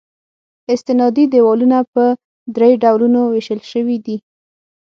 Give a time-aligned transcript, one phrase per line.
[0.73, 2.03] استنادي دیوالونه په
[2.55, 4.17] درې ډولونو ویشل شوي دي